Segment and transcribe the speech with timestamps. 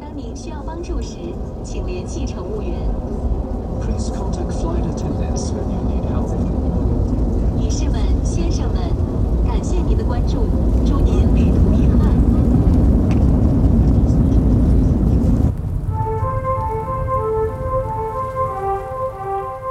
[0.00, 1.16] 当您需要帮助时，
[1.62, 2.74] 请联系乘务员。
[3.80, 6.28] Please contact flight attendants when you need help.
[7.56, 8.80] 女士们、先生们，
[9.46, 10.46] 感谢您的关注，
[10.84, 12.10] 祝您旅途愉快。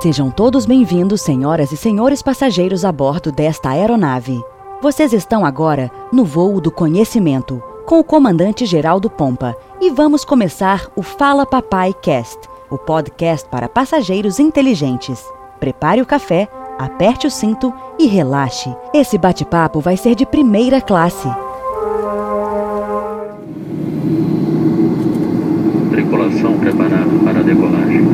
[0.02, 4.42] Sejam todos bem-vindos, senhoras e senhores passageiros a bordo desta aeronave.
[4.82, 10.87] Vocês estão agora no voo do conhecimento com o comandante Geraldo Pompa e vamos começar
[10.97, 12.39] o Fala Papai Cast,
[12.71, 15.23] o podcast para passageiros inteligentes.
[15.61, 16.49] Prepare o café,
[16.79, 18.75] aperte o cinto e relaxe.
[18.93, 21.29] Esse bate-papo vai ser de primeira classe.
[25.91, 28.05] Tripulação preparada para a decolagem.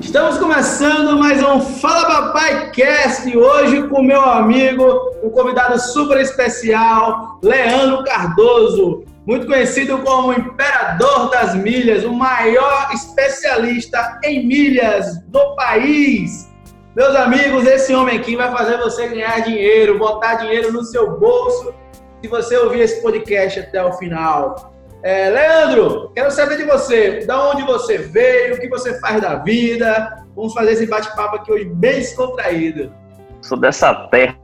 [0.00, 7.38] Estamos começando mais um Fala Papai Cast hoje com meu amigo, um convidado super especial,
[7.42, 16.50] Leandro Cardoso, muito conhecido como Imperador das Milhas, o maior especialista em milhas do país.
[16.96, 21.72] Meus amigos, esse homem aqui vai fazer você ganhar dinheiro, botar dinheiro no seu bolso,
[22.20, 24.72] se você ouvir esse podcast até o final.
[25.04, 29.36] É, Leandro, quero saber de você, da onde você veio, o que você faz da
[29.36, 30.24] vida.
[30.34, 32.92] Vamos fazer esse bate-papo aqui hoje bem descontraído.
[33.40, 34.41] Sou dessa terra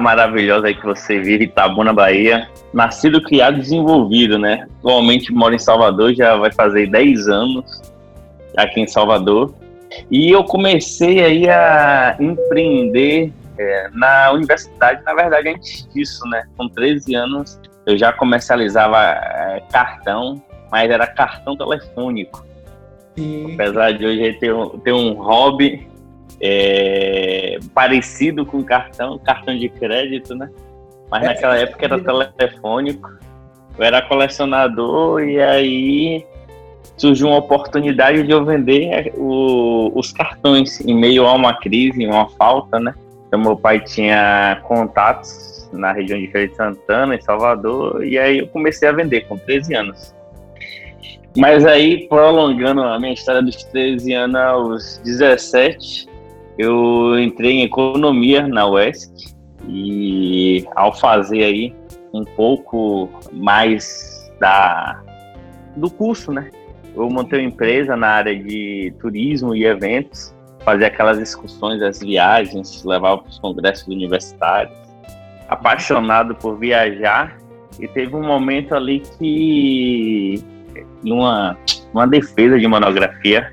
[0.00, 2.48] maravilhosa aí que você vive, Itabuna, Bahia.
[2.72, 4.66] Nascido, criado e desenvolvido, né?
[4.78, 7.82] Atualmente moro em Salvador, já vai fazer 10 anos
[8.56, 9.54] aqui em Salvador.
[10.10, 16.44] E eu comecei aí a empreender é, na universidade, na verdade, antes disso, né?
[16.56, 22.44] Com 13 anos, eu já comercializava é, cartão, mas era cartão telefônico.
[23.16, 23.54] Sim.
[23.54, 25.86] Apesar de hoje ter ter um hobby
[26.42, 30.50] é, parecido com cartão, cartão de crédito, né?
[31.10, 31.98] Mas É, naquela época era
[32.32, 33.10] telefônico.
[33.78, 36.26] Eu era colecionador e aí
[36.96, 42.28] surgiu uma oportunidade de eu vender o- os cartões em meio a uma crise, uma
[42.30, 42.94] falta, né?
[43.28, 48.38] Então meu pai tinha contatos na região de Feira de Santana, em Salvador, e aí
[48.38, 50.14] eu comecei a vender com 13 anos.
[51.34, 56.06] Mas aí, prolongando a minha história dos 13 anos aos 17,
[56.58, 59.34] eu entrei em economia na UESC
[59.68, 61.74] e ao fazer aí
[62.12, 65.02] um pouco mais da,
[65.76, 66.50] do curso, né?
[66.94, 72.84] Eu montei uma empresa na área de turismo e eventos, fazia aquelas excursões, as viagens,
[72.84, 74.76] levava para os congressos universitários.
[75.48, 77.36] Apaixonado por viajar,
[77.80, 80.42] e teve um momento ali que,
[81.02, 81.56] numa,
[81.92, 83.52] numa defesa de monografia,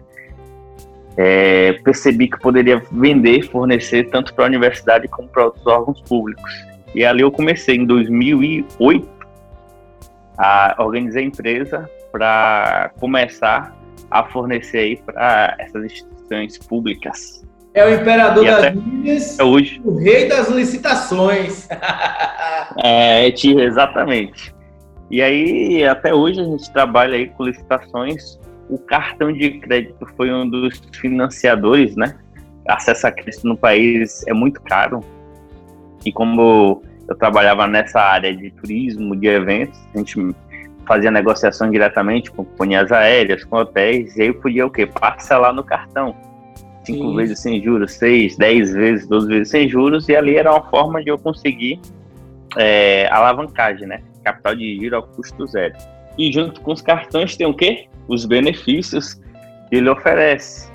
[1.21, 6.49] é, percebi que poderia vender, fornecer tanto para a universidade como para outros órgãos públicos.
[6.95, 9.05] E ali eu comecei em 2008
[10.37, 13.75] a organizar a empresa para começar
[14.09, 17.43] a fornecer aí para essas instituições públicas.
[17.73, 21.67] É o Imperador E das Milhas, Hoje, o rei das licitações.
[22.81, 24.55] é, tio, exatamente.
[25.11, 28.39] E aí, até hoje a gente trabalha aí com licitações.
[28.69, 32.15] O cartão de crédito foi um dos financiadores, né?
[32.67, 34.99] Acesso a crédito no país é muito caro.
[36.05, 40.35] E como eu trabalhava nessa área de turismo, de eventos, a gente
[40.87, 44.85] fazia negociações diretamente com companhias aéreas, com hotéis, e aí eu podia o quê?
[44.85, 46.15] Parcelar no cartão.
[46.83, 47.15] Cinco Sim.
[47.15, 51.03] vezes sem juros, seis, dez vezes, doze vezes sem juros, e ali era uma forma
[51.03, 51.79] de eu conseguir
[52.57, 54.01] é, alavancagem, né?
[54.23, 55.75] Capital de giro ao custo zero.
[56.19, 57.87] E junto com os cartões tem o quê?
[58.05, 59.13] Os benefícios
[59.69, 60.69] que ele oferece.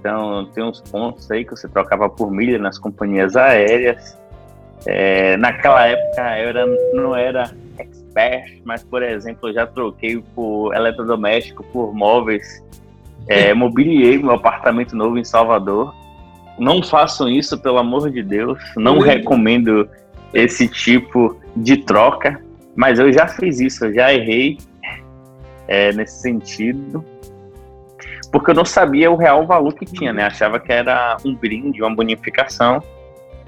[0.00, 4.18] Então, tem uns pontos aí que você trocava por milha nas companhias aéreas.
[4.84, 10.74] É, naquela época eu era, não era expert, mas, por exemplo, eu já troquei por
[10.74, 12.60] eletrodoméstico, por móveis.
[13.28, 15.94] É, mobiliei meu apartamento novo em Salvador.
[16.58, 18.58] Não façam isso, pelo amor de Deus.
[18.76, 19.06] Não Ui.
[19.06, 19.88] recomendo
[20.34, 22.40] esse tipo de troca,
[22.76, 24.58] mas eu já fiz isso, eu já errei
[25.66, 27.04] é, nesse sentido,
[28.30, 30.24] porque eu não sabia o real valor que tinha, né?
[30.24, 32.82] Achava que era um brinde, uma bonificação,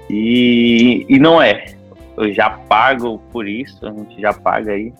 [0.09, 1.65] e, e não é.
[2.17, 4.91] Eu já pago por isso, a gente já paga aí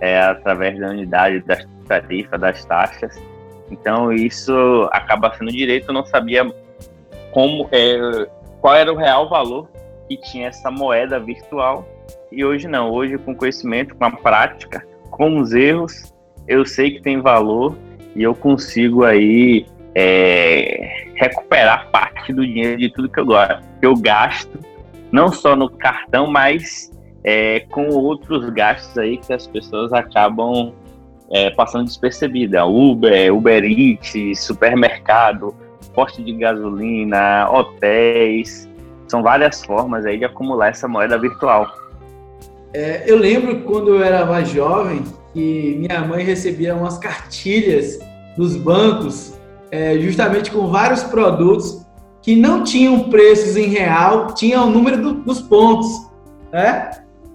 [0.00, 3.20] é, através da unidade das tarifas, das taxas.
[3.70, 6.46] Então isso acaba sendo direito, eu não sabia
[7.32, 8.28] como é,
[8.60, 9.68] qual era o real valor
[10.08, 11.86] que tinha essa moeda virtual.
[12.30, 16.12] E hoje não, hoje com conhecimento, com a prática, com os erros,
[16.46, 17.76] eu sei que tem valor
[18.14, 23.34] e eu consigo aí é, recuperar parte do dinheiro de tudo que eu, go-
[23.80, 24.58] que eu gasto,
[25.10, 26.90] não só no cartão, mas
[27.24, 30.72] é, com outros gastos aí que as pessoas acabam
[31.30, 32.64] é, passando despercebida.
[32.66, 35.54] Uber, Uber Eats, supermercado,
[35.94, 38.68] posto de gasolina, hotéis.
[39.08, 41.66] São várias formas aí de acumular essa moeda virtual.
[42.72, 47.98] É, eu lembro quando eu era mais jovem que minha mãe recebia umas cartilhas
[48.36, 49.38] dos bancos,
[49.70, 51.86] é, justamente com vários produtos
[52.22, 55.88] que não tinham preços em real, tinham o número do, dos pontos,
[56.52, 56.90] né?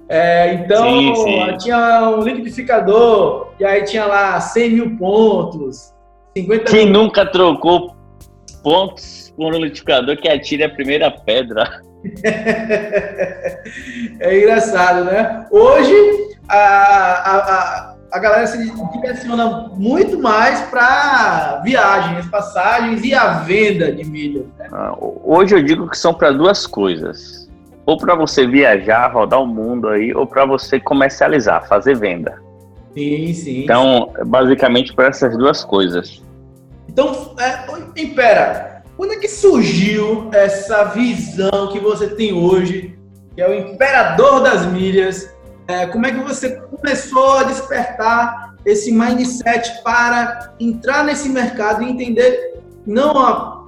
[0.10, 1.58] É, então, sim, sim.
[1.58, 5.94] tinha um liquidificador, e aí tinha lá 100 mil pontos,
[6.38, 6.94] 50 Quem mil...
[6.94, 7.96] nunca trocou
[8.64, 11.82] pontos por um liquidificador que atire a primeira pedra?
[14.20, 15.46] é engraçado, né?
[15.52, 15.94] Hoje,
[16.48, 18.58] a, a, a, a galera se
[18.94, 24.46] direciona muito mais para viagens, passagens e a venda de milhas.
[24.58, 24.68] Né?
[24.72, 27.44] Ah, hoje eu digo que são para duas coisas
[27.86, 32.42] ou para você viajar, rodar o mundo aí, ou para você comercializar, fazer venda.
[32.94, 33.64] Sim, sim.
[33.64, 34.26] Então, sim.
[34.26, 36.24] basicamente para essas duas coisas.
[36.94, 42.98] Então, é, impera, quando é que surgiu essa visão que você tem hoje,
[43.34, 45.34] que é o imperador das milhas?
[45.68, 51.90] É, como é que você começou a despertar esse mindset para entrar nesse mercado e
[51.90, 53.66] entender não a,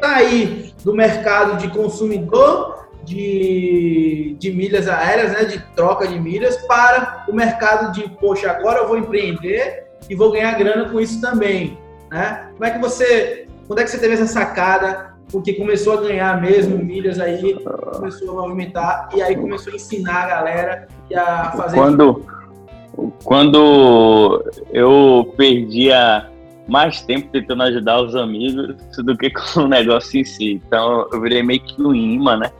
[0.00, 6.56] tá aí do mercado de consumidor de, de milhas aéreas, né, de troca de milhas,
[6.66, 11.18] para o mercado de, poxa, agora eu vou empreender e vou ganhar grana com isso
[11.20, 11.78] também.
[12.14, 12.48] Né?
[12.52, 15.14] Como é que você, quando é que você teve essa sacada?
[15.32, 17.58] Porque começou a ganhar mesmo milhas aí,
[17.92, 21.76] começou a movimentar e aí começou a ensinar a galera e a fazer.
[21.76, 22.24] Quando,
[23.24, 26.30] quando eu perdia
[26.68, 30.62] mais tempo tentando ajudar os amigos do que com o negócio em si.
[30.64, 32.52] Então eu virei meio que um imã, né?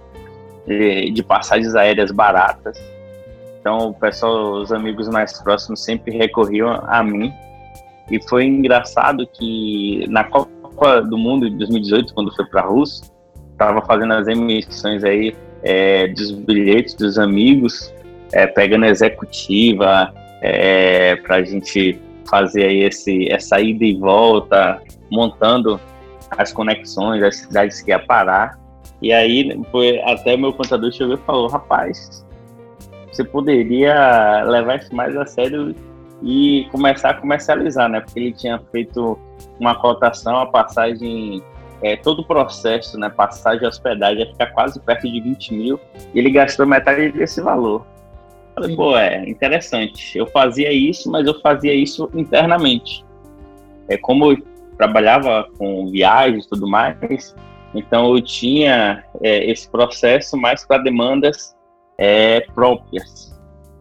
[0.66, 2.76] de passagens aéreas baratas.
[3.60, 7.32] Então, o pessoal, os amigos mais próximos sempre recorriam a mim.
[8.10, 13.10] E foi engraçado que na Copa do Mundo de 2018, quando foi para a Rússia,
[13.52, 17.94] estava fazendo as emissões aí é, dos bilhetes dos amigos,
[18.32, 20.12] é, pegando executiva
[20.42, 21.98] é, para a gente
[22.28, 25.80] fazer aí esse, essa ida e volta, montando
[26.36, 28.58] as conexões, as cidades que ia parar.
[29.00, 32.24] E aí foi até meu contador chegou e falou, rapaz,
[33.10, 35.74] você poderia levar isso mais a sério
[36.24, 38.00] e começar a comercializar, né?
[38.00, 39.18] Porque ele tinha feito
[39.60, 41.42] uma cotação, a passagem,
[41.82, 43.10] é, todo o processo, né?
[43.10, 45.78] Passagem hospedagem ia ficar quase perto de 20 mil
[46.14, 47.86] e ele gastou metade desse valor.
[48.54, 50.16] Falei, pô, é interessante.
[50.16, 53.04] Eu fazia isso, mas eu fazia isso internamente.
[53.86, 54.42] É como eu
[54.78, 57.34] trabalhava com viagens e tudo mais,
[57.74, 61.54] então eu tinha é, esse processo mais para demandas
[61.98, 63.33] é, próprias.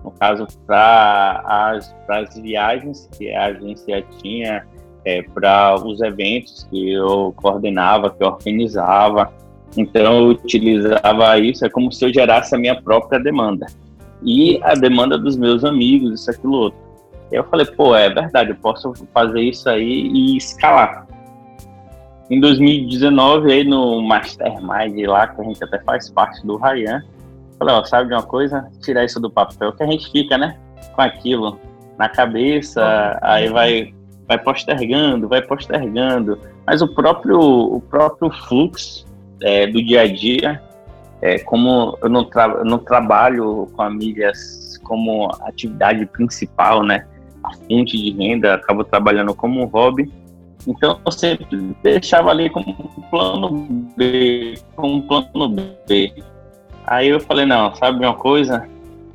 [0.04, 1.80] No caso, para
[2.10, 4.66] as, viagens que a agência tinha,
[5.06, 9.32] é, para os eventos que eu coordenava, que eu organizava.
[9.78, 13.66] Então eu utilizava isso, é como se eu gerasse a minha própria demanda.
[14.22, 16.80] E a demanda dos meus amigos, isso, aquilo, outro.
[17.32, 21.08] Eu falei, pô, é verdade, eu posso fazer isso aí e escalar.
[22.30, 27.04] Em 2019, aí no Mastermind lá, que a gente até faz parte do Ryan,
[27.64, 28.70] falei, ó, sabe de uma coisa?
[28.82, 30.58] Tirar isso do papel, que a gente fica, né,
[30.96, 31.60] com aquilo
[31.98, 33.94] na cabeça, aí vai,
[34.28, 36.40] vai postergando, vai postergando.
[36.66, 39.06] Mas o próprio, o próprio fluxo
[39.42, 40.62] é, do dia a dia,
[41.22, 47.06] é, como eu não, tra eu não trabalho com a milhas como atividade principal, né,
[47.44, 50.12] a fonte de renda, acabo trabalhando como um hobby,
[50.68, 52.74] então eu sempre deixava ali como
[53.10, 53.68] plano
[53.98, 55.50] B, como plano
[55.88, 56.14] B.
[56.86, 58.68] Aí eu falei, não, sabe uma coisa?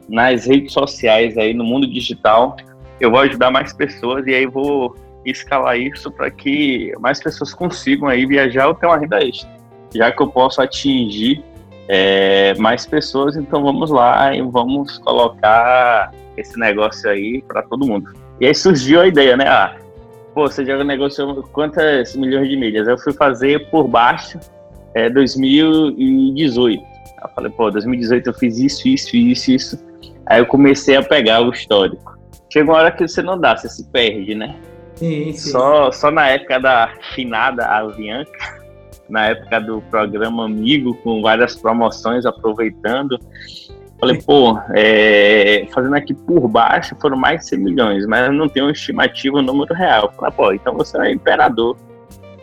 [0.08, 2.56] Nas redes sociais aí, no mundo digital,
[3.00, 8.08] eu vou ajudar mais pessoas e aí vou escalar isso para que mais pessoas consigam
[8.08, 9.48] aí viajar ou ter uma renda extra.
[9.94, 11.42] Já que eu posso atingir
[11.88, 18.12] é, mais pessoas, então vamos lá e vamos colocar esse negócio aí para todo mundo.
[18.40, 19.46] E aí surgiu a ideia, né?
[19.48, 19.76] Ah,
[20.34, 22.86] pô, você já negociou quantas milhões de milhas?
[22.86, 24.38] Eu fui fazer por baixo
[24.94, 26.97] é, 2018.
[27.22, 29.88] Eu falei, pô, 2018 eu fiz isso, isso, isso, isso.
[30.26, 32.18] Aí eu comecei a pegar o histórico.
[32.52, 34.56] Chega uma hora que você não dá, você se perde, né?
[34.94, 35.50] Sim, sim.
[35.50, 38.60] Só, só na época da finada Avianca,
[39.08, 43.18] na época do programa Amigo, com várias promoções, aproveitando.
[44.00, 48.48] Falei, pô, é, fazendo aqui por baixo foram mais de 100 milhões, mas eu não
[48.48, 50.12] tenho uma estimativa, um número real.
[50.16, 51.76] Falei, pô, então você é imperador.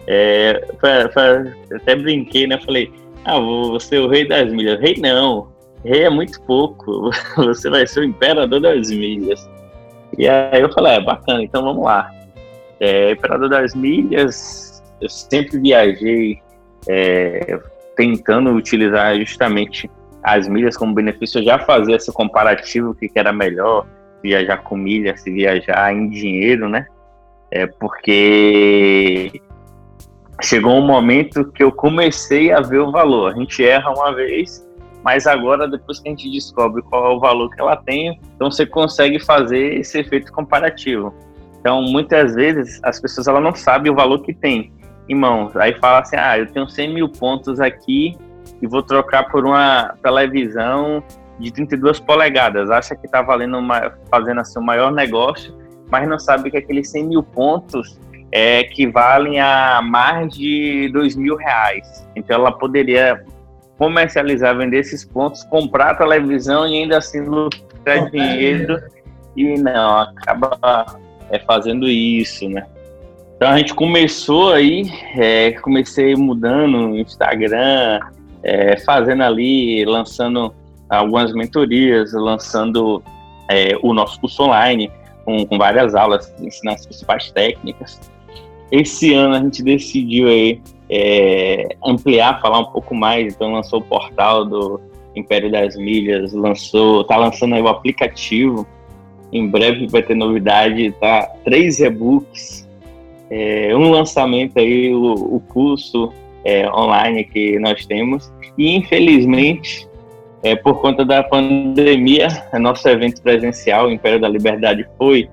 [0.08, 2.60] É, foi, foi, até brinquei, né?
[2.60, 2.92] Falei,
[3.26, 4.80] ah, você é o rei das milhas.
[4.80, 5.48] Rei não.
[5.84, 9.50] é muito pouco, você vai ser o imperador das milhas.
[10.18, 12.12] E aí eu falei, é bacana, então vamos lá.
[12.80, 16.40] É, imperador das milhas, eu sempre viajei
[16.88, 17.60] é,
[17.96, 19.90] tentando utilizar justamente
[20.24, 21.40] as milhas como benefício.
[21.40, 23.88] Eu já fazia esse comparativo, o que era melhor,
[24.22, 26.88] viajar com milhas, se viajar em dinheiro, né?
[27.52, 29.32] É porque
[30.42, 33.34] chegou um momento que eu comecei a ver o valor.
[33.34, 34.66] A gente erra uma vez,
[35.04, 38.50] mas agora, depois que a gente descobre qual é o valor que ela tem, então
[38.50, 41.14] você consegue fazer esse efeito comparativo.
[41.60, 44.72] Então, muitas vezes, as pessoas ela não sabem o valor que tem
[45.08, 45.56] em mãos.
[45.56, 48.16] Aí fala assim, ah, eu tenho 100 mil pontos aqui
[48.62, 51.04] e vou trocar por uma televisão
[51.40, 52.70] de 32 polegadas.
[52.70, 53.58] Acha que está valendo
[54.10, 55.56] fazendo assim o maior negócio,
[55.90, 58.00] mas não sabe que aqueles 100 mil pontos
[58.36, 62.06] é, equivalem a mais de 2 mil reais.
[62.18, 63.24] Então ela poderia
[63.78, 68.78] comercializar, vender esses pontos, comprar a televisão e ainda assim lucrar dinheiro.
[69.38, 70.86] E não, acaba
[71.30, 72.66] é, fazendo isso, né?
[73.38, 78.02] Então a gente começou aí, é, comecei mudando no Instagram,
[78.44, 80.54] é, fazendo ali, lançando
[80.90, 83.02] algumas mentorias, lançando
[83.50, 84.92] é, o nosso curso online,
[85.24, 88.14] com, com, várias aulas, ensinando as principais técnicas.
[88.76, 93.82] Esse ano a gente decidiu aí é, ampliar, falar um pouco mais, então lançou o
[93.82, 94.82] portal do
[95.16, 98.68] Império das Milhas, lançou, tá lançando aí o aplicativo,
[99.32, 101.26] em breve vai ter novidade, tá?
[101.46, 102.68] Três e-books,
[103.30, 106.12] é, um lançamento aí, o, o curso
[106.44, 109.88] é, online que nós temos, e infelizmente
[110.44, 112.28] é, por conta da pandemia,
[112.60, 115.30] nosso evento presencial, Império da Liberdade, foi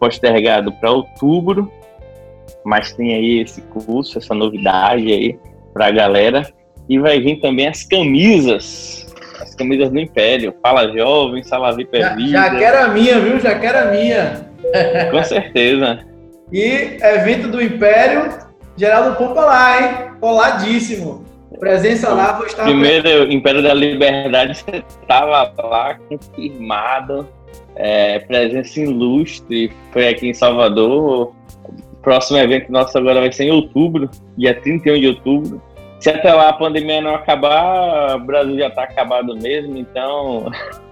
[0.00, 1.70] postergado para outubro,
[2.64, 5.38] mas tem aí esse curso, essa novidade aí
[5.72, 6.46] para a galera.
[6.88, 9.06] E vai vir também as camisas,
[9.40, 10.54] as camisas do Império.
[10.62, 12.30] Fala Jovem, Salavi Pervida.
[12.30, 13.40] Já, já quero a minha, viu?
[13.40, 14.48] Já quero a minha.
[15.10, 16.00] Com certeza.
[16.52, 18.30] e evento do Império,
[18.76, 20.10] Geraldo Pompa lá, hein?
[20.20, 21.24] Coladíssimo.
[21.58, 22.64] Presença lá, vou estar.
[22.64, 27.28] Primeiro, Império da Liberdade, você estava lá confirmado.
[27.74, 31.32] É, presença ilustre, foi aqui em Salvador.
[32.08, 35.62] Próximo evento nosso agora vai ser em outubro, dia 31 de outubro.
[36.00, 40.50] Se até lá a pandemia não acabar, o Brasil já está acabado mesmo, então.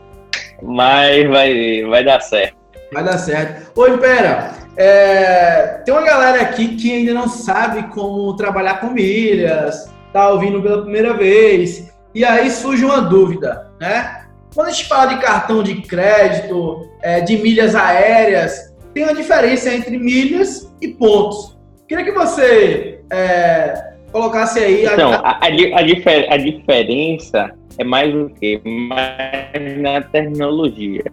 [0.63, 2.59] Mas vai, vai dar certo.
[2.93, 3.73] Vai dar certo.
[3.81, 9.91] Oi, Pera, é, tem uma galera aqui que ainda não sabe como trabalhar com milhas,
[10.09, 14.27] está ouvindo pela primeira vez, e aí surge uma dúvida, né?
[14.55, 19.75] Quando a gente fala de cartão de crédito, é, de milhas aéreas, tem uma diferença
[19.75, 21.55] entre milhas e pontos.
[21.87, 24.87] Queria que você é, colocasse aí.
[24.87, 28.59] Então, a, a, a, difer, a diferença é mais o quê?
[28.65, 31.05] Mais na tecnologia.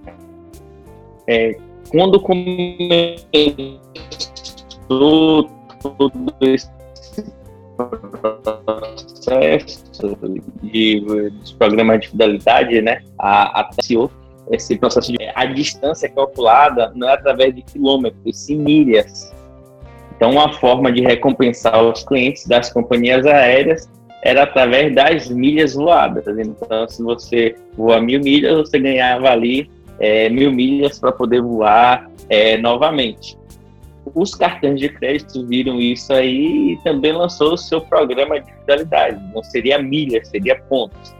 [1.27, 1.57] É,
[1.89, 3.19] quando começou
[4.87, 6.71] todo esse
[8.21, 9.83] processo
[10.61, 13.63] de, dos programas de fidelidade, né, a, a
[14.51, 19.33] esse processo de a distância calculada não é através de quilômetros, sim milhas.
[20.15, 23.89] Então, uma forma de recompensar os clientes das companhias aéreas
[24.21, 26.25] era através das milhas voadas.
[26.37, 29.69] Então, se você voa mil milhas, você ganhava ali
[29.99, 33.37] é, mil milhas para poder voar é, novamente
[34.13, 39.19] os cartões de crédito viram isso aí e também lançou o seu programa de fidelidade.
[39.33, 41.15] Não seria milha, seria pontos.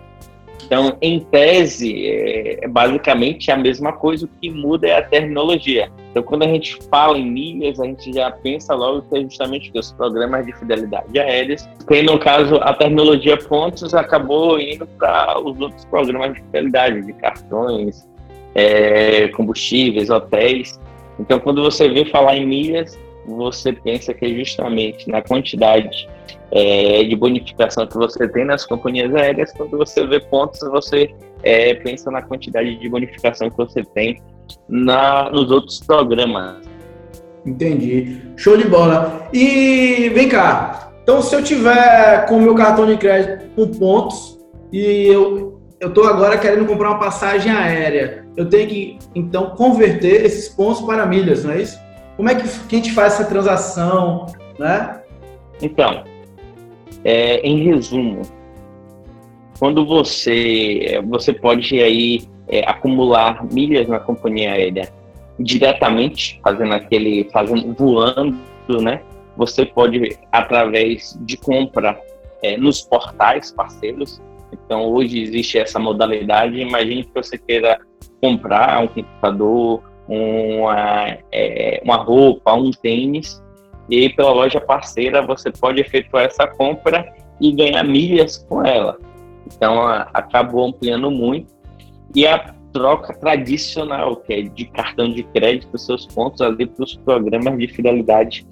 [0.65, 5.91] Então, em tese, é, é basicamente a mesma coisa, o que muda é a terminologia.
[6.11, 9.71] Então, quando a gente fala em milhas, a gente já pensa logo que é justamente
[9.75, 11.67] os programas de fidelidade aéreas.
[11.89, 17.13] E no caso, a terminologia pontos acabou indo para os outros programas de fidelidade, de
[17.13, 18.07] cartões,
[18.55, 20.79] é, combustíveis, hotéis.
[21.19, 26.07] Então, quando você vê falar em milhas, você pensa que é justamente na quantidade
[26.51, 29.51] é, de bonificação que você tem nas companhias aéreas.
[29.53, 34.21] Quando você vê pontos, você é, pensa na quantidade de bonificação que você tem
[34.69, 36.61] na, nos outros programas.
[37.45, 38.21] Entendi.
[38.37, 39.27] Show de bola.
[39.33, 40.91] E vem cá.
[41.03, 44.39] Então, se eu tiver com o meu cartão de crédito com pontos
[44.71, 48.25] e eu estou agora querendo comprar uma passagem aérea.
[48.37, 51.77] Eu tenho que, então, converter esses pontos para milhas, não é isso?
[52.15, 54.27] Como é que, que a gente faz essa transação,
[54.59, 55.01] né?
[55.61, 56.03] Então,
[57.03, 58.21] é, em resumo,
[59.59, 64.91] quando você, você pode aí é, acumular milhas na companhia aérea
[65.39, 68.37] diretamente, fazendo aquele, fazendo, voando,
[68.81, 69.01] né?
[69.35, 71.99] Você pode, através de compra
[72.43, 76.59] é, nos portais parceiros, Então, hoje existe essa modalidade.
[76.59, 77.79] Imagine que você queira
[78.21, 83.41] comprar um computador, uma, é, uma roupa, um tênis,
[83.89, 88.97] e aí pela loja parceira você pode efetuar essa compra e ganhar milhas com ela.
[89.45, 91.53] Então, a, acabou ampliando muito.
[92.15, 96.95] E a troca tradicional, que é de cartão de crédito, seus pontos ali para os
[96.95, 98.45] programas de fidelidade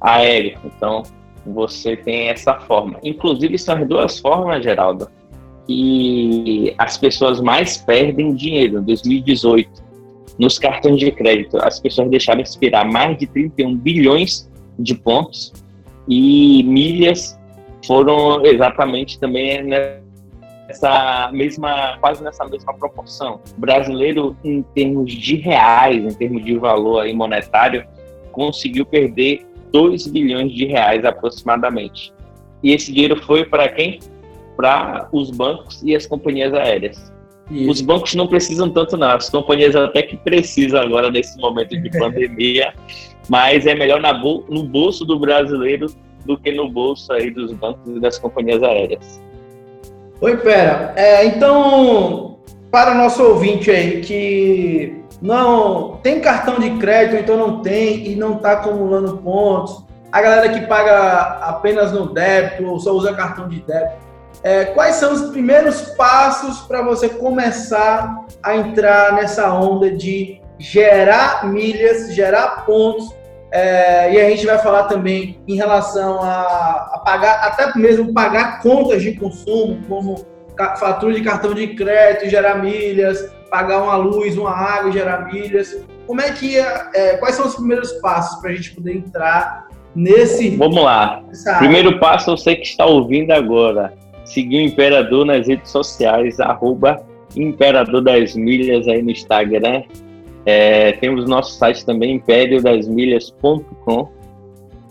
[0.00, 0.58] aérea.
[0.64, 1.02] Então,
[1.46, 2.98] você tem essa forma.
[3.02, 5.08] Inclusive, são as duas formas, Geraldo,
[5.66, 8.78] que as pessoas mais perdem dinheiro.
[8.78, 9.70] Em 2018,
[10.38, 15.52] nos cartões de crédito, as pessoas deixaram expirar mais de 31 bilhões de pontos
[16.08, 17.38] e milhas
[17.86, 23.40] foram exatamente também nessa mesma, quase nessa mesma proporção.
[23.56, 27.84] O brasileiro, em termos de reais, em termos de valor aí monetário,
[28.30, 32.12] conseguiu perder 2 bilhões de reais aproximadamente.
[32.62, 33.98] E esse dinheiro foi para quem?
[34.56, 37.12] Para os bancos e as companhias aéreas.
[37.50, 37.70] Isso.
[37.70, 39.10] Os bancos não precisam tanto, não.
[39.10, 42.72] As companhias até que precisam agora nesse momento de pandemia,
[43.28, 45.86] mas é melhor na no bolso do brasileiro
[46.24, 49.20] do que no bolso aí dos bancos e das companhias aéreas.
[50.20, 50.92] Oi, pera.
[50.96, 52.38] É, então,
[52.70, 58.16] para o nosso ouvinte aí que não tem cartão de crédito, então não tem e
[58.16, 63.48] não está acumulando pontos, a galera que paga apenas no débito ou só usa cartão
[63.48, 64.01] de débito,
[64.42, 71.46] é, quais são os primeiros passos para você começar a entrar nessa onda de gerar
[71.46, 73.14] milhas, gerar pontos
[73.52, 78.62] é, e a gente vai falar também em relação a, a, pagar, até mesmo pagar
[78.62, 80.24] contas de consumo, como
[80.78, 85.84] fatura de cartão de crédito, gerar milhas, pagar uma luz, uma água, gerar milhas.
[86.06, 89.68] Como é que é, é quais são os primeiros passos para a gente poder entrar
[89.94, 90.56] nesse?
[90.56, 91.22] Vamos lá.
[91.58, 93.92] Primeiro passo, você que está ouvindo agora,
[94.32, 97.04] seguir o Imperador nas redes sociais, arroba
[97.36, 99.82] Imperador das Milhas aí no Instagram,
[100.44, 104.08] é, temos nosso site também, impériodasmilhas.com.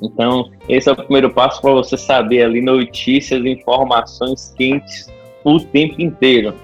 [0.01, 5.12] Então, esse é o primeiro passo para você saber ali notícias, informações quentes
[5.43, 6.56] o tempo inteiro.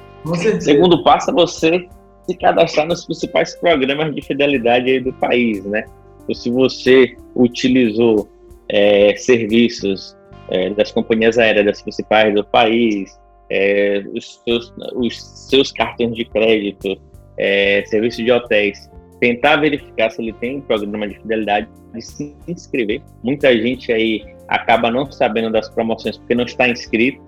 [0.60, 1.88] Segundo passo é você
[2.24, 5.86] se cadastrar nos principais programas de fidelidade aí do país, né?
[6.24, 8.28] Então, se você utilizou
[8.70, 10.17] é, serviços
[10.50, 13.18] é, das companhias aéreas principais do país,
[13.50, 17.00] é, os, seus, os seus cartões de crédito,
[17.38, 22.36] é, serviço de hotéis, tentar verificar se ele tem um programa de fidelidade e se
[22.48, 23.02] inscrever.
[23.24, 27.22] Muita gente aí acaba não sabendo das promoções porque não está inscrito.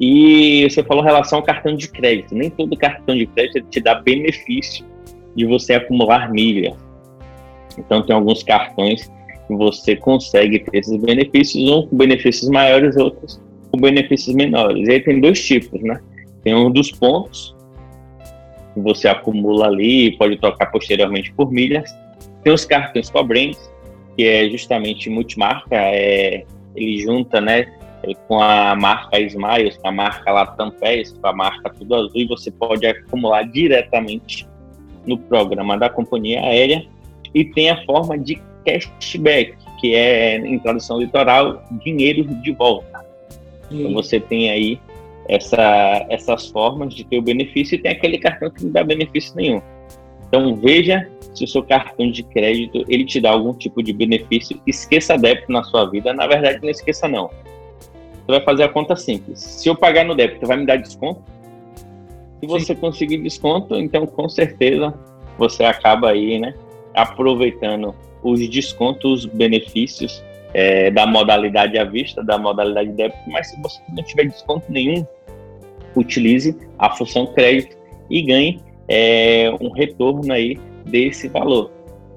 [0.00, 2.34] E você falou em relação ao cartão de crédito.
[2.34, 4.86] Nem todo cartão de crédito te dá benefício
[5.34, 6.76] de você acumular milha.
[7.76, 9.10] Então tem alguns cartões
[9.56, 14.88] você consegue ter esses benefícios, um com benefícios maiores, outros com benefícios menores.
[14.88, 16.00] E aí tem dois tipos, né?
[16.42, 17.54] Tem um dos pontos,
[18.74, 21.90] que você acumula ali pode trocar posteriormente por milhas.
[22.42, 23.70] Tem os cartões cobrantes,
[24.16, 27.66] que é justamente multimarca, é, ele junta, né,
[28.26, 32.50] com a marca Smiles, com a marca Latam com a marca Tudo Azul, e você
[32.50, 34.46] pode acumular diretamente
[35.06, 36.86] no programa da companhia aérea.
[37.34, 43.04] E tem a forma de cashback, que é, em tradução litoral, dinheiro de volta.
[43.68, 43.80] Sim.
[43.80, 44.80] Então você tem aí
[45.28, 49.34] essa, essas formas de ter o benefício e tem aquele cartão que não dá benefício
[49.36, 49.60] nenhum.
[50.26, 54.60] Então veja se o seu cartão de crédito ele te dá algum tipo de benefício.
[54.66, 56.12] Esqueça débito na sua vida.
[56.12, 57.30] Na verdade, não esqueça não.
[58.26, 59.38] Você vai fazer a conta simples.
[59.38, 61.22] Se eu pagar no débito, vai me dar desconto?
[62.40, 62.80] Se você Sim.
[62.80, 64.94] conseguir desconto, então com certeza
[65.38, 66.54] você acaba aí, né,
[66.98, 73.18] aproveitando os descontos, os benefícios é, da modalidade à vista, da modalidade débito.
[73.28, 75.06] Mas se você não tiver desconto nenhum,
[75.94, 77.76] utilize a função crédito
[78.10, 81.70] e ganhe é, um retorno aí desse valor.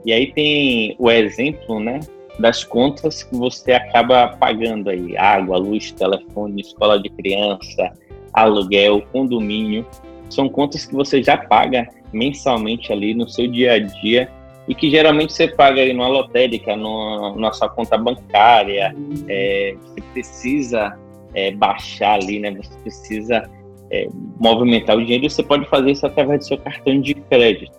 [0.05, 1.99] E aí tem o exemplo, né,
[2.39, 7.91] das contas que você acaba pagando aí, água, luz, telefone, escola de criança,
[8.33, 9.85] aluguel, condomínio,
[10.29, 14.31] são contas que você já paga mensalmente ali no seu dia a dia
[14.71, 18.95] e que geralmente você paga aí numa lotérica, numa, na sua conta bancária,
[19.27, 20.97] é, você precisa
[21.33, 22.51] é, baixar ali, né?
[22.51, 23.51] Você precisa
[23.91, 24.07] é,
[24.39, 27.77] movimentar o dinheiro, você pode fazer isso através do seu cartão de crédito.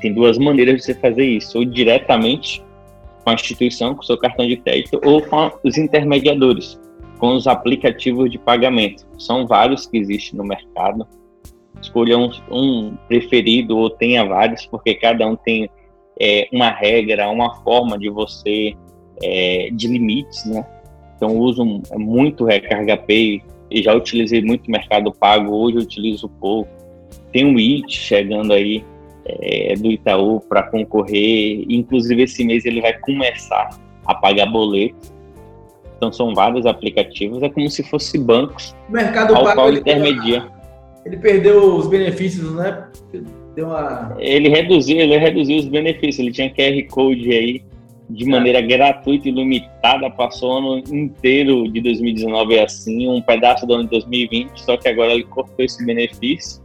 [0.00, 2.62] Tem duas maneiras de você fazer isso, ou diretamente
[3.24, 6.80] com a instituição, com o seu cartão de crédito, ou com os intermediadores,
[7.18, 9.04] com os aplicativos de pagamento.
[9.18, 11.04] São vários que existem no mercado.
[11.82, 15.68] Escolha um, um preferido ou tenha vários, porque cada um tem
[16.20, 18.74] é, uma regra, uma forma de você,
[19.22, 20.64] é, de limites, né?
[21.16, 26.70] Então, uso muito Recarga Pay, e já utilizei muito Mercado Pago, hoje eu utilizo pouco.
[27.32, 28.84] Tem um IT chegando aí
[29.24, 33.70] é, do Itaú para concorrer, inclusive esse mês ele vai começar
[34.04, 35.12] a pagar boletos.
[35.96, 39.80] Então são vários aplicativos, é como se fosse bancos O Mercado ao Pago qual ele,
[39.80, 40.48] intermedia.
[41.04, 42.88] ele perdeu os benefícios, né?
[43.60, 44.16] Deu uma.
[44.18, 47.62] Ele reduziu, ele reduziu os benefícios, ele tinha QR Code aí
[48.08, 53.74] de maneira gratuita e limitada, passou o ano inteiro de 2019 assim, um pedaço do
[53.74, 56.60] ano de 2020, só que agora ele cortou esse benefício.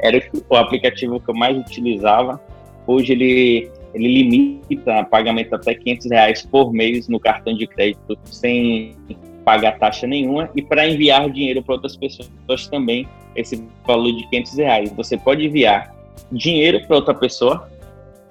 [0.00, 2.40] Era o aplicativo que eu mais utilizava.
[2.86, 8.96] Hoje ele, ele limita pagamento até 500 reais por mês no cartão de crédito sem
[9.44, 12.28] pagar taxa nenhuma e para enviar dinheiro para outras pessoas
[12.70, 14.92] também esse valor de 500 reais.
[14.92, 15.99] Você pode enviar
[16.30, 17.68] dinheiro para outra pessoa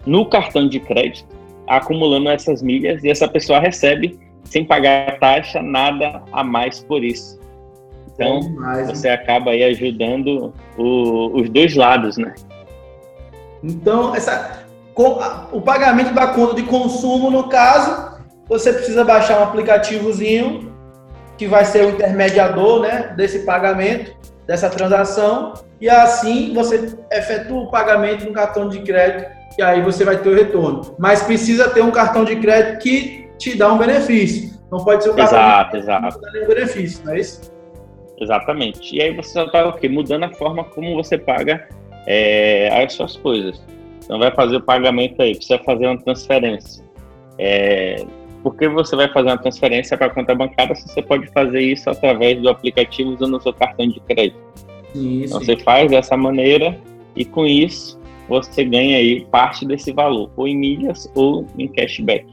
[0.05, 1.27] no cartão de crédito,
[1.67, 7.39] acumulando essas milhas, e essa pessoa recebe sem pagar taxa, nada a mais por isso.
[8.13, 12.33] Então, demais, você acaba aí ajudando o- os dois lados, né?
[13.63, 14.65] Então, essa,
[15.51, 20.73] o pagamento da conta de consumo, no caso, você precisa baixar um aplicativozinho
[21.37, 24.13] que vai ser o intermediador né, desse pagamento,
[24.49, 30.03] dessa transação, e assim você efetua o pagamento no cartão de crédito e aí você
[30.03, 30.95] vai ter o retorno.
[30.97, 34.59] Mas precisa ter um cartão de crédito que te dá um benefício.
[34.71, 37.19] Não pode ser um cartão Exato, de crédito que não dá nenhum benefício, não é
[37.19, 37.53] isso?
[38.19, 38.95] Exatamente.
[38.95, 39.87] E aí você só está o quê?
[39.87, 41.67] Mudando a forma como você paga
[42.07, 43.63] é, as suas coisas.
[44.03, 46.83] Então vai fazer o pagamento aí, precisa fazer uma transferência.
[47.37, 48.03] É,
[48.43, 51.61] por que você vai fazer uma transferência para a conta bancária se você pode fazer
[51.61, 54.39] isso através do aplicativo usando o seu cartão de crédito?
[54.93, 56.77] Sim, Então você faz dessa maneira
[57.15, 62.25] e com isso você ganha aí parte desse valor, ou em milhas ou em cashback.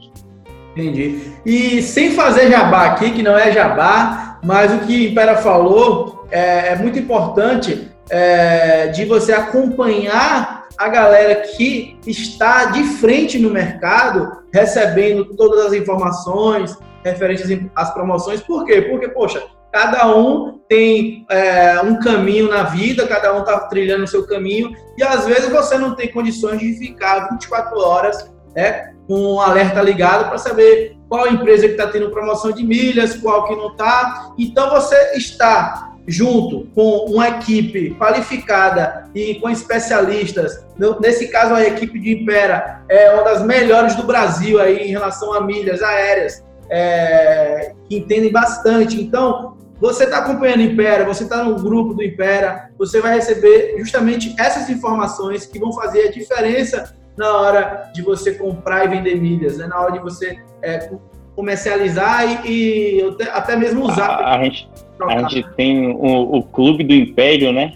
[0.75, 1.19] Entendi.
[1.43, 6.69] E sem fazer jabá aqui, que não é jabá, mas o que Impera falou é,
[6.69, 14.43] é muito importante é, de você acompanhar a galera que está de frente no mercado,
[14.57, 18.41] recebendo todas as informações referentes às promoções.
[18.41, 18.81] Por quê?
[18.81, 24.07] Porque, poxa, cada um tem é, um caminho na vida, cada um está trilhando o
[24.07, 29.35] seu caminho, e às vezes você não tem condições de ficar 24 horas né, com
[29.35, 33.55] um alerta ligado para saber qual empresa que está tendo promoção de milhas, qual que
[33.55, 34.33] não está.
[34.37, 40.65] Então você está junto com uma equipe qualificada e com especialistas.
[41.01, 45.33] Nesse caso, a equipe de Impera é uma das melhores do Brasil aí em relação
[45.33, 48.99] a milhas aéreas, é, que entendem bastante.
[49.01, 54.33] Então, você está acompanhando Impera, você está no grupo do Impera, você vai receber justamente
[54.39, 59.57] essas informações que vão fazer a diferença na hora de você comprar e vender milhas,
[59.57, 59.67] né?
[59.67, 60.89] na hora de você é,
[61.37, 64.07] comercializar e, e até- mesmo usar.
[64.07, 64.67] A, a gente,
[64.99, 67.73] a gente tem o, o Clube do Império, né?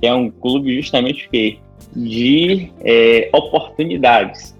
[0.00, 1.60] Que é um clube justamente que
[1.94, 4.52] de é, oportunidades.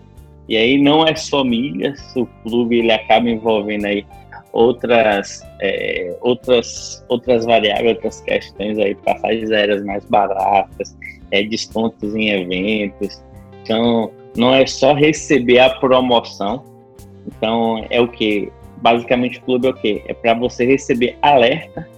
[0.49, 4.07] E aí não é só milhas, o clube ele acaba envolvendo aí
[4.53, 10.97] outras, é, outras, outras variáveis, outras questões aí, passagens aéreas mais baratas,
[11.33, 13.21] é, descontos em eventos.
[13.63, 16.63] Então, não é só receber a promoção.
[17.27, 18.53] Então, é o que?
[18.79, 20.03] Basicamente, o clube é o quê?
[20.07, 21.89] É para você receber alerta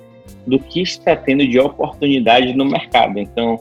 [0.47, 3.19] do que está tendo de oportunidade no mercado.
[3.19, 3.61] Então,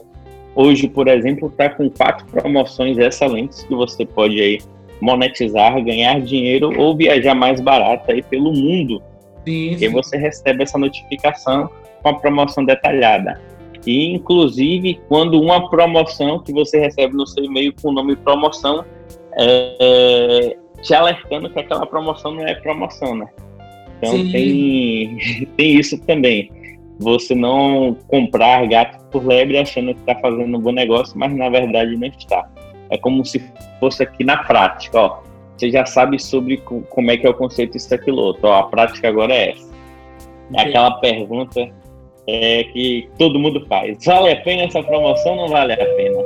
[0.54, 4.58] hoje, por exemplo, está com quatro promoções excelentes que você pode aí
[5.00, 9.02] monetizar, ganhar dinheiro ou viajar mais barato aí pelo mundo.
[9.44, 11.68] Sim, E você recebe essa notificação
[12.02, 13.40] com a promoção detalhada.
[13.86, 18.84] E, inclusive, quando uma promoção que você recebe no seu e-mail com o nome promoção,
[19.38, 23.26] é, te alertando que aquela promoção não é promoção, né?
[23.98, 24.30] Então Sim.
[24.30, 26.50] tem, tem isso também.
[26.98, 31.48] Você não comprar gato por lebre achando que está fazendo um bom negócio, mas na
[31.50, 32.48] verdade não está.
[32.88, 33.42] É como se
[33.80, 35.18] fosse aqui na prática, ó.
[35.56, 38.46] Você já sabe sobre co- como é que é o conceito isso, aquilo, outro.
[38.46, 39.74] Ó, a prática agora é essa.
[40.54, 41.68] É aquela pergunta
[42.26, 44.04] é, que todo mundo faz.
[44.04, 46.18] Vale a pena essa promoção não vale a pena?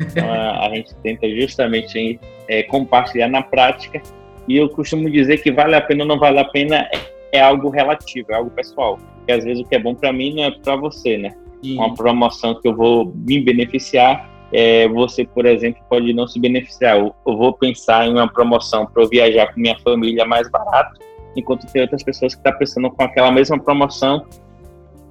[0.00, 2.18] Então, a, a gente tenta justamente
[2.48, 4.02] é, compartilhar na prática.
[4.48, 7.40] E eu costumo dizer que vale a pena ou não vale a pena é, é
[7.40, 8.98] algo relativo, é algo pessoal.
[9.16, 11.34] Porque às vezes o que é bom para mim não é para você, né?
[11.66, 11.76] sim.
[11.76, 16.98] Uma promoção que eu vou me beneficiar, é, você, por exemplo, pode não se beneficiar.
[16.98, 21.00] Eu, eu vou pensar em uma promoção para eu viajar com minha família mais barato,
[21.36, 24.24] enquanto tem outras pessoas que estão tá pensando com aquela mesma promoção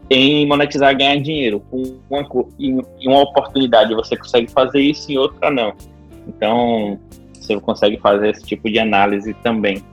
[0.10, 1.62] em monetizar e ganhar dinheiro.
[1.69, 2.28] Com uma,
[2.60, 5.74] em, em uma oportunidade você consegue fazer isso, em outra não.
[6.28, 7.00] Então,
[7.45, 9.84] você consegue fazer esse tipo de análise também.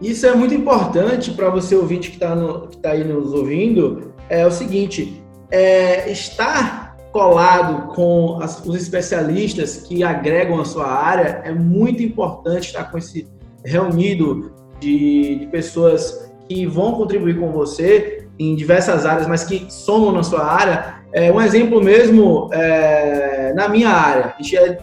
[0.00, 2.34] Isso é muito importante para você ouvinte que está
[2.80, 4.14] tá aí nos ouvindo.
[4.28, 11.42] É o seguinte: é, estar colado com as, os especialistas que agregam a sua área
[11.44, 13.26] é muito importante estar com esse
[13.64, 20.12] reunido de, de pessoas que vão contribuir com você em diversas áreas, mas que somam
[20.12, 21.00] na sua área.
[21.12, 24.34] É, um exemplo mesmo é, na minha área.
[24.54, 24.78] É,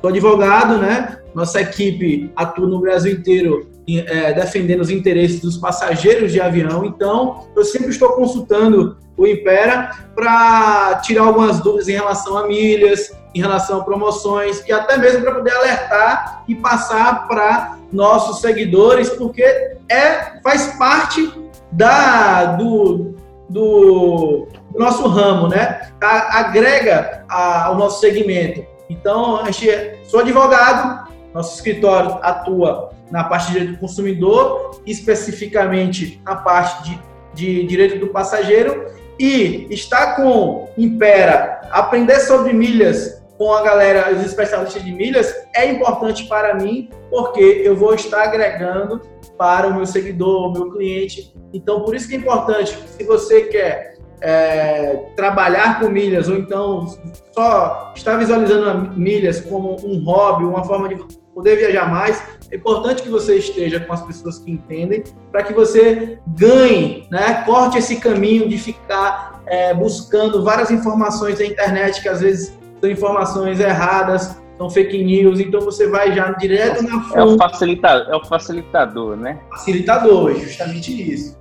[0.00, 1.18] sou advogado, né?
[1.34, 6.84] Nossa equipe atua no Brasil inteiro é, defendendo os interesses dos passageiros de avião.
[6.84, 13.12] Então, eu sempre estou consultando o Impera para tirar algumas dúvidas em relação a milhas,
[13.34, 19.10] em relação a promoções e até mesmo para poder alertar e passar para nossos seguidores,
[19.10, 19.42] porque
[19.88, 21.32] é faz parte
[21.72, 23.14] da do,
[23.48, 25.90] do, nosso ramo, né?
[26.00, 28.64] agrega a, ao nosso segmento.
[28.88, 36.20] Então, a gente, sou advogado, nosso escritório atua na parte de direito do consumidor, especificamente
[36.24, 37.00] na parte de,
[37.34, 38.86] de direito do passageiro,
[39.18, 45.70] e está com Impera, aprender sobre milhas com a galera, os especialistas de milhas, é
[45.70, 49.02] importante para mim, porque eu vou estar agregando
[49.36, 51.34] para o meu seguidor, o meu cliente.
[51.52, 56.86] Então, por isso que é importante, se você quer é, trabalhar com milhas, ou então
[57.34, 60.96] só estar visualizando milhas como um hobby, uma forma de
[61.34, 65.52] poder viajar mais, é importante que você esteja com as pessoas que entendem, para que
[65.52, 67.42] você ganhe, né?
[67.44, 72.90] corte esse caminho de ficar é, buscando várias informações na internet, que às vezes são
[72.90, 77.18] informações erradas, são fake news, então você vai já direto na fonte.
[77.18, 79.38] É o facilitador, é o facilitador né?
[79.50, 81.38] Facilitador, justamente isso.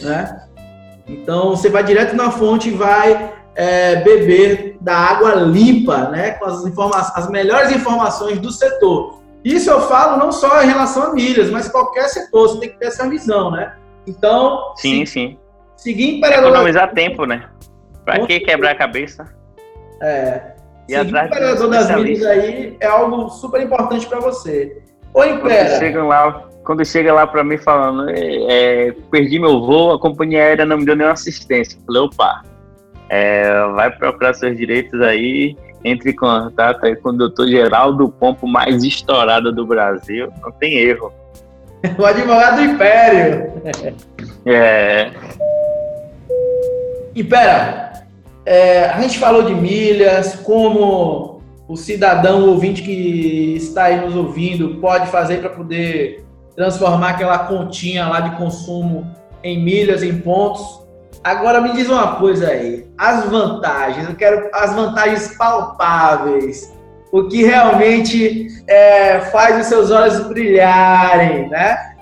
[0.00, 0.46] Né?
[1.12, 6.32] Então você vai direto na fonte e vai é, beber da água limpa, né?
[6.32, 9.20] Com as, as melhores informações do setor.
[9.44, 12.78] Isso eu falo não só em relação a milhas, mas qualquer setor, você tem que
[12.78, 13.74] ter essa visão, né?
[14.06, 14.72] Então.
[14.76, 15.38] Sim, se, sim.
[15.76, 16.50] Seguir imperador.
[16.50, 17.48] Economizar tempo, né?
[18.04, 19.24] Pra que quebrar a cabeça?
[20.00, 20.52] É.
[20.88, 24.80] E seguir imperador das milhas aí é algo super importante para você.
[25.14, 25.70] Oi, Impera.
[25.70, 30.42] Quando chega lá, quando chega lá para mim falando, é, perdi meu voo, a companhia
[30.42, 31.76] aérea não me deu nenhuma assistência.
[31.78, 32.42] Eu falei, opa,
[33.08, 38.46] é, vai procurar seus direitos aí entre em contato aí com o doutor Geraldo Pompo,
[38.46, 40.32] mais estourado do Brasil.
[40.42, 41.12] Não tem erro.
[41.98, 43.52] o advogado do Império.
[44.46, 45.10] É.
[47.14, 47.92] Impera,
[48.46, 54.76] é, a gente falou de milhas, como o cidadão ouvinte que está aí nos ouvindo
[54.80, 56.24] pode fazer para poder
[56.56, 59.10] transformar aquela continha lá de consumo
[59.42, 60.82] em milhas, em pontos.
[61.24, 66.76] Agora me diz uma coisa aí, as vantagens, eu quero as vantagens palpáveis,
[67.12, 71.92] o que realmente é, faz os seus olhos brilharem, né?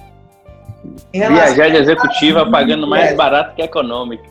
[1.12, 4.24] Viajar de executiva pagando mais barato que econômico.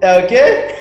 [0.00, 0.74] É o quê?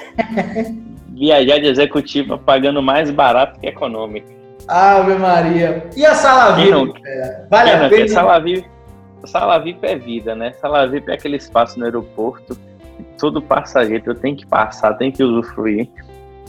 [1.10, 4.30] Viajar de executiva pagando mais barato que econômico.
[4.68, 5.88] Ave Maria.
[5.98, 7.02] E a sala VIP?
[7.06, 8.08] É, vale a pena?
[8.08, 8.70] Sala VIP,
[9.26, 10.54] sala VIP é vida, né?
[10.54, 12.58] Sala VIP é aquele espaço no aeroporto
[13.20, 15.88] todo passageiro tem que passar, tem que usufruir.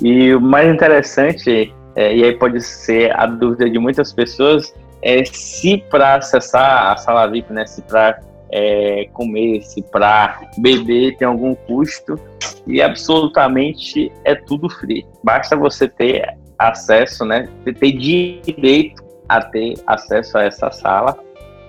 [0.01, 5.25] E o mais interessante, é, e aí pode ser a dúvida de muitas pessoas, é
[5.25, 11.27] se para acessar a sala VIP, né, se para é, comer, se para beber tem
[11.27, 12.19] algum custo,
[12.67, 15.07] e absolutamente é tudo free.
[15.23, 21.19] Basta você ter acesso, né, ter direito a ter acesso a essa sala.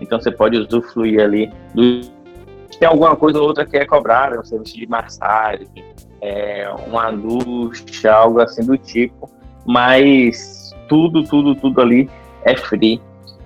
[0.01, 2.01] Então você pode usufruir ali do
[2.81, 5.67] tem alguma coisa ou outra que é cobrada, um serviço de massagem,
[6.19, 9.29] é, uma ducha, algo assim do tipo,
[9.65, 12.09] mas tudo, tudo, tudo ali
[12.43, 12.99] é free.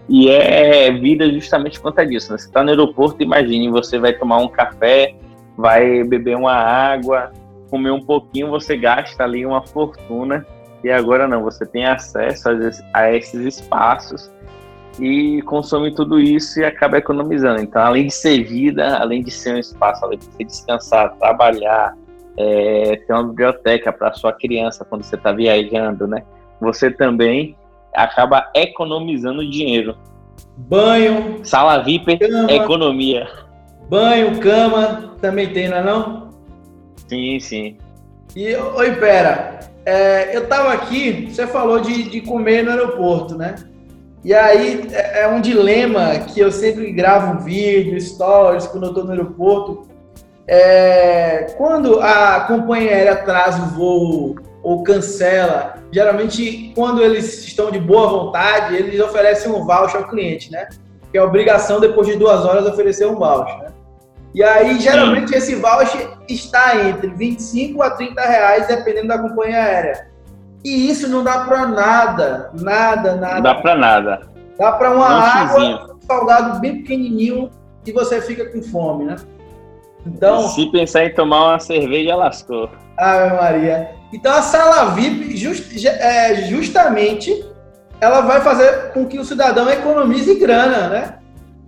[0.07, 2.31] E é vida justamente quanto a disso.
[2.31, 2.37] Né?
[2.37, 5.15] Você está no aeroporto, imagine, você vai tomar um café,
[5.57, 7.33] vai beber uma água,
[7.69, 10.45] comer um pouquinho, você gasta ali uma fortuna.
[10.83, 12.47] E agora não, você tem acesso
[12.93, 14.31] a esses espaços
[14.99, 17.61] e consome tudo isso e acaba economizando.
[17.61, 21.95] Então, além de ser vida, além de ser um espaço além de você descansar, trabalhar,
[22.37, 26.23] é, ter uma biblioteca para sua criança quando você está viajando, né?
[26.61, 27.55] Você também
[27.93, 29.97] acaba economizando dinheiro.
[30.57, 31.43] Banho.
[31.43, 33.27] Sala VIP, cama, economia.
[33.89, 36.29] Banho, cama, também tem, não é não?
[37.07, 37.77] Sim, sim.
[38.35, 43.55] E, oi, pera, é, eu tava aqui, você falou de, de comer no aeroporto, né?
[44.25, 49.03] E aí é, é um dilema que eu sempre gravo vídeo, stories, quando eu estou
[49.03, 49.87] no aeroporto.
[50.47, 57.79] É, quando a companhia aérea atrasa o voo ou cancela, geralmente quando eles estão de
[57.79, 60.69] boa vontade, eles oferecem um voucher ao cliente, né?
[61.11, 63.59] Que é obrigação depois de duas horas oferecer um voucher.
[63.59, 63.67] Né?
[64.33, 70.07] E aí, geralmente, esse voucher está entre 25 a 30 reais, dependendo da companhia aérea.
[70.65, 73.35] E isso não dá para nada, nada, nada.
[73.35, 74.21] Não dá para nada.
[74.57, 77.51] Dá para uma água, um salgado bem pequenininho
[77.85, 79.15] e você fica com fome, né?
[80.07, 82.67] Então, se pensar em tomar uma cerveja, lascou.
[82.97, 83.91] Ave Maria.
[84.11, 87.45] Então a sala VIP, just, é, justamente,
[88.01, 91.19] ela vai fazer com que o cidadão economize grana, né?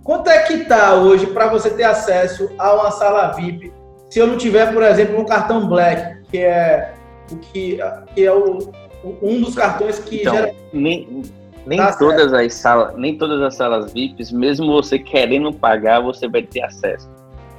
[0.02, 3.72] Quanto é que tá hoje para você ter acesso a uma sala VIP?
[4.10, 6.94] Se eu não tiver, por exemplo, um cartão Black, que é
[7.30, 7.78] o que,
[8.14, 8.72] que é o,
[9.04, 10.54] um dos cartões que então, gera...
[10.72, 11.22] nem,
[11.66, 12.46] nem tá todas certo.
[12.46, 17.08] as salas, nem todas as salas VIPs, mesmo você querendo pagar, você vai ter acesso.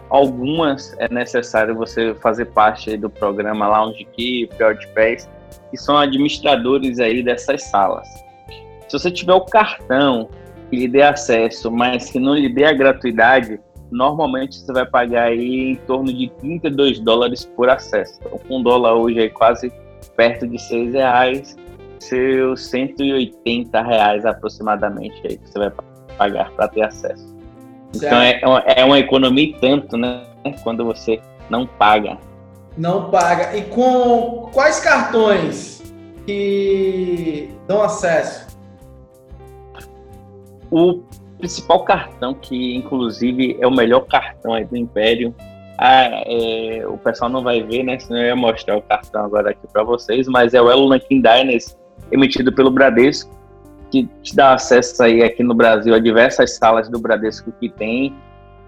[0.09, 4.49] Algumas é necessário você fazer parte do programa Lounge Key,
[4.95, 5.29] Pass,
[5.69, 8.07] que são administradores aí dessas salas.
[8.87, 10.27] Se você tiver o cartão
[10.69, 13.59] que lhe dê acesso, mas que não lhe dê a gratuidade,
[13.91, 18.19] normalmente você vai pagar aí em torno de 32 dólares por acesso.
[18.25, 19.71] Então, um dólar hoje é quase
[20.15, 21.55] perto de 6 reais,
[21.99, 25.71] seus 180 reais aproximadamente aí que você vai
[26.17, 27.35] pagar para ter acesso.
[27.93, 28.39] Então é,
[28.77, 30.23] é uma economia tanto, né?
[30.63, 32.17] Quando você não paga.
[32.77, 33.57] Não paga.
[33.57, 35.81] E com quais cartões
[36.25, 38.47] que dão acesso?
[40.71, 41.01] O
[41.39, 45.33] principal cartão, que inclusive é o melhor cartão aí do Império.
[45.81, 47.97] Ah, é, o pessoal não vai ver, né?
[47.97, 51.21] Senão eu ia mostrar o cartão agora aqui para vocês, mas é o Elo Nankin
[51.21, 51.77] Diners,
[52.11, 53.39] emitido pelo Bradesco
[53.89, 58.13] que te dá acesso aí aqui no Brasil a diversas salas do Bradesco que tem,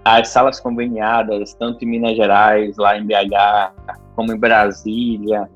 [0.04, 5.48] as salas conveniadas, tanto em Minas Gerais, lá em BH, como em Brasília,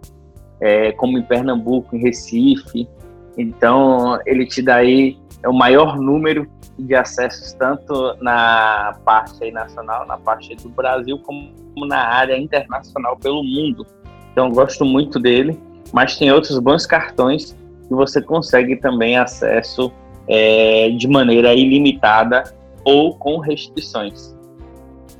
[0.60, 2.88] é, como em Pernambuco, em Recife.
[3.36, 6.46] Então, ele te dá aí o maior número
[6.78, 11.50] de acessos, tanto na parte nacional, na parte do Brasil, como
[11.86, 13.86] na área internacional pelo mundo.
[14.32, 15.58] Então, gosto muito dele,
[15.92, 17.56] mas tem outros bons cartões
[17.90, 19.92] e você consegue também acesso
[20.28, 22.44] é, de maneira ilimitada
[22.84, 24.36] ou com restrições.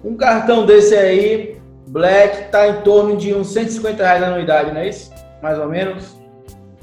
[0.05, 1.57] Um cartão desse aí,
[1.89, 5.11] Black, está em torno de uns 150 reais na anuidade, não é isso?
[5.43, 6.17] Mais ou menos?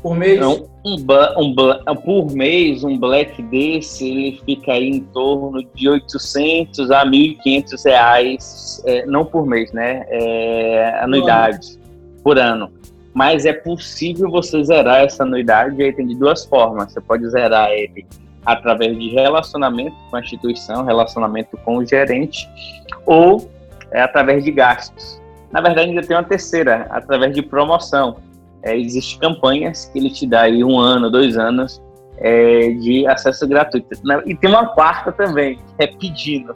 [0.02, 0.40] Por mês?
[0.40, 0.96] Não, um,
[1.38, 7.86] um, por mês, um Black desse, ele fica aí em torno de 800 a 1.500
[7.86, 10.06] reais, é, não por mês, né?
[10.10, 11.80] É, anuidade,
[12.24, 12.70] por ano
[13.14, 16.92] mas é possível você zerar essa anuidade aí tem de duas formas.
[16.92, 18.06] Você pode zerar ele
[18.46, 22.50] através de relacionamento com a instituição, relacionamento com o gerente,
[23.06, 23.50] ou
[23.92, 25.22] é, através de gastos.
[25.52, 28.18] Na verdade, ainda tem uma terceira, através de promoção.
[28.64, 31.82] É, Existem campanhas que ele te dá aí um ano, dois anos
[32.18, 33.88] é, de acesso gratuito.
[34.26, 36.56] E tem uma quarta também, que é pedindo.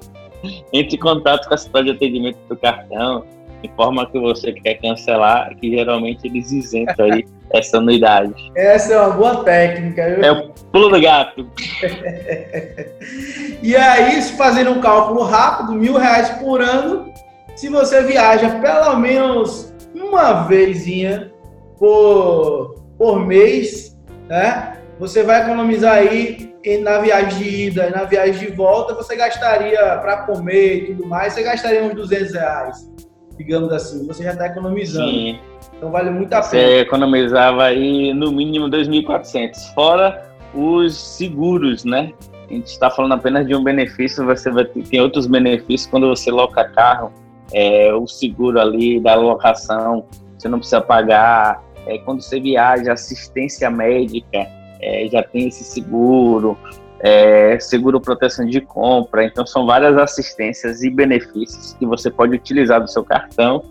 [0.72, 3.24] Entre em contato com a cidade de atendimento do cartão,
[3.64, 8.52] informa que você quer cancelar, que geralmente eles isentam aí essa anuidade.
[8.56, 10.16] Essa é uma boa técnica.
[10.16, 10.24] Viu?
[10.24, 11.50] É o pulo do gato.
[13.62, 17.12] e aí, fazendo um cálculo rápido, mil reais por ano,
[17.56, 21.32] se você viaja pelo menos uma vezinha
[21.78, 24.80] por, por mês, né?
[25.00, 29.80] Você vai economizar aí na viagem de ida e na viagem de volta, você gastaria
[30.00, 32.98] para comer e tudo mais, você gastaria uns 200 reais
[33.38, 35.10] digamos assim, você já está economizando.
[35.10, 35.40] Sim.
[35.78, 36.50] Então vale muito a pena.
[36.50, 42.14] Você economizava aí no mínimo 2.400, fora os seguros, né?
[42.50, 46.08] A gente está falando apenas de um benefício, você vai ter, tem outros benefícios quando
[46.08, 47.12] você loca carro,
[47.54, 50.06] é, o seguro ali da locação,
[50.38, 51.64] você não precisa pagar.
[51.88, 54.48] É, quando você viaja, assistência médica,
[54.80, 56.58] é, já tem esse seguro
[57.00, 59.24] é, seguro proteção de compra.
[59.24, 63.64] Então, são várias assistências e benefícios que você pode utilizar do seu cartão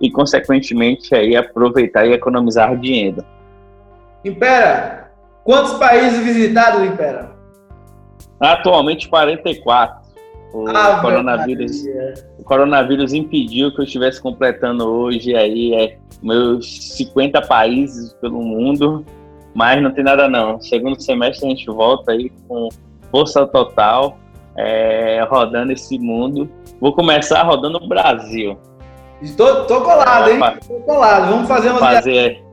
[0.00, 3.24] e, consequentemente, aí aproveitar e economizar dinheiro.
[4.24, 5.10] Impera,
[5.44, 7.32] quantos países visitados, Impera?
[8.40, 10.07] Atualmente, 44.
[10.52, 11.84] O ah, coronavírus,
[12.38, 19.04] o coronavírus impediu que eu estivesse completando hoje aí é, meus 50 países pelo mundo
[19.58, 20.60] mas não tem nada não.
[20.60, 22.68] Segundo semestre a gente volta aí com
[23.10, 24.16] força total,
[24.56, 26.48] é, rodando esse mundo.
[26.80, 28.56] Vou começar rodando o Brasil.
[29.20, 30.38] Estou tô colado, hein?
[30.60, 31.30] Estou colado.
[31.30, 32.44] Vamos fazer umas fazer, viagens.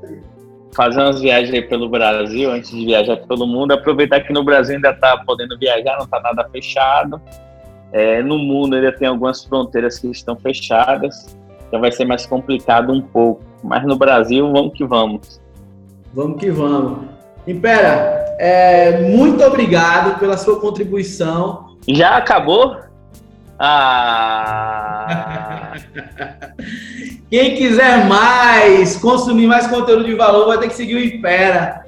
[0.76, 3.74] Fazer umas viagens aí pelo Brasil, antes de viajar pelo mundo.
[3.74, 7.22] Aproveitar que no Brasil ainda está podendo viajar, não está nada fechado.
[7.96, 11.34] É, no mundo ainda tem algumas fronteiras que estão fechadas,
[11.66, 13.42] então vai ser mais complicado um pouco.
[13.64, 15.40] Mas no Brasil, vamos que vamos.
[16.14, 17.06] Vamos que vamos.
[17.48, 21.78] Impera, é, muito obrigado pela sua contribuição.
[21.88, 22.76] Já acabou?
[23.58, 25.06] Ah!
[27.32, 31.86] Quem quiser mais, consumir mais conteúdo de valor, vai ter que seguir o Impera.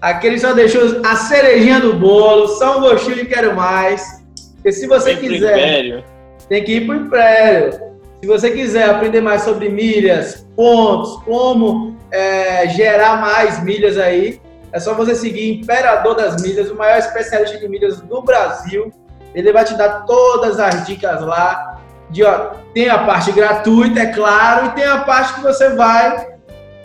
[0.00, 4.17] Aquele só deixou a cerejinha do bolo, só um gostinho de quero mais.
[4.64, 6.04] E se você pro quiser,
[6.48, 7.88] tem que ir para o Império.
[8.20, 14.40] Se você quiser aprender mais sobre milhas, pontos, como é, gerar mais milhas aí,
[14.72, 18.92] é só você seguir Imperador das Milhas, o maior especialista de milhas do Brasil.
[19.34, 21.80] Ele vai te dar todas as dicas lá.
[22.10, 26.36] De, ó, tem a parte gratuita, é claro, e tem a parte que você vai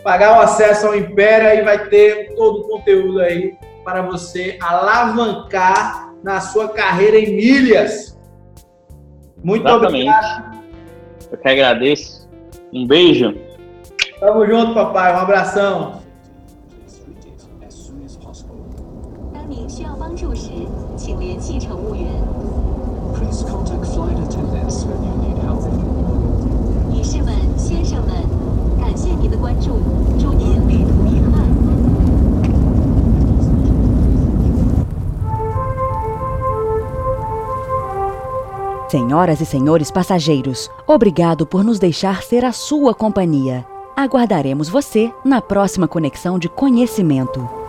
[0.02, 6.13] pagar o acesso ao Império e vai ter todo o conteúdo aí para você alavancar
[6.24, 8.18] na sua carreira em milhas.
[9.44, 10.08] Muito Exatamente.
[10.08, 10.64] obrigado.
[11.30, 12.30] Eu que agradeço.
[12.72, 13.36] Um beijo.
[14.18, 15.14] Tamo junto, papai.
[15.14, 16.03] Um abração.
[38.94, 43.66] Senhoras e senhores passageiros, obrigado por nos deixar ser a sua companhia.
[43.96, 47.63] Aguardaremos você na próxima conexão de conhecimento.